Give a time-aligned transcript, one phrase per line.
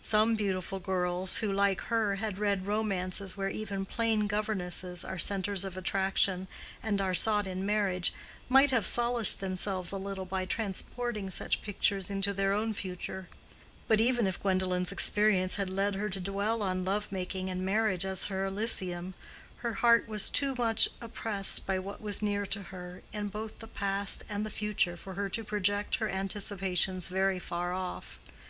[0.00, 5.64] Some beautiful girls who, like her, had read romances where even plain governesses are centres
[5.66, 6.48] of attraction
[6.82, 8.14] and are sought in marriage,
[8.48, 13.28] might have solaced themselves a little by transporting such pictures into their own future;
[13.86, 18.06] but even if Gwendolen's experience had led her to dwell on love making and marriage
[18.06, 19.12] as her elysium,
[19.58, 23.66] her heart was too much oppressed by what was near to her, in both the
[23.68, 28.18] past and the future, for her to project her anticipations very far off.